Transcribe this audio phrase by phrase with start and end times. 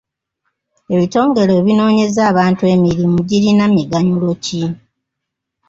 [0.93, 4.63] Ebitongole ebinoonyeza abantu emirimu girina miganyulo ki?